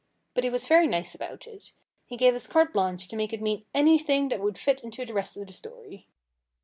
[0.33, 1.73] But he was very nice about it.
[2.07, 5.13] He gave us carte blanche to make it mean anything that would fit into the
[5.13, 6.07] rest of the story."